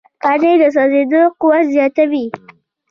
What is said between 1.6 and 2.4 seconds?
زیاتوي.